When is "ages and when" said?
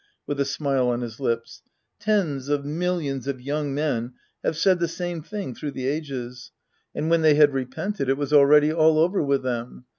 5.87-7.21